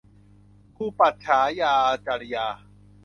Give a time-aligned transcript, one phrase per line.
[0.75, 2.45] คุรูปัชฌายาจริยา